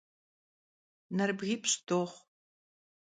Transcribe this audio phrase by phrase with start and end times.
[1.15, 2.21] Neribgipş' doxhu.